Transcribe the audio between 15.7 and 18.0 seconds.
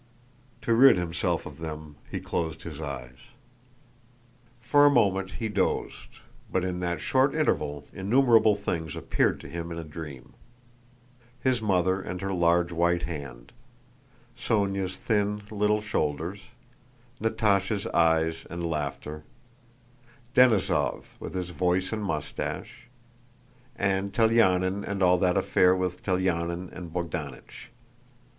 shoulders, Natásha's